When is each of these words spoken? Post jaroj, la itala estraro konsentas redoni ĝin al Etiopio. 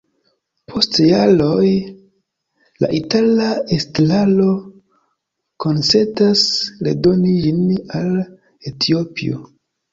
Post 0.71 0.95
jaroj, 1.09 1.67
la 2.85 2.89
itala 3.01 3.51
estraro 3.77 4.49
konsentas 5.67 6.49
redoni 6.91 7.39
ĝin 7.47 7.63
al 8.03 8.13
Etiopio. 8.75 9.49